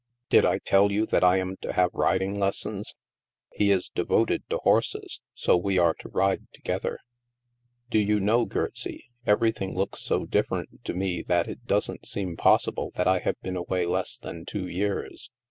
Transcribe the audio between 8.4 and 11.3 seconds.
Gertsie, everything looks so dif ferent to me